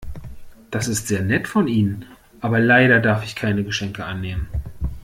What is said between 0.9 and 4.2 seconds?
sehr nett von Ihnen, aber leider darf ich keine Geschenke